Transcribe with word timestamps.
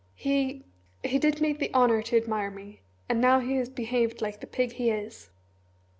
"He 0.15 0.65
he 1.03 1.19
did 1.19 1.41
me 1.41 1.53
the 1.53 1.71
honour 1.75 2.01
to 2.01 2.17
admire 2.17 2.49
me 2.49 2.81
and 3.07 3.21
now 3.21 3.39
he 3.39 3.57
has 3.57 3.69
behaved 3.69 4.19
like 4.19 4.39
the 4.39 4.47
pig 4.47 4.71
he 4.73 4.89
is." 4.89 5.29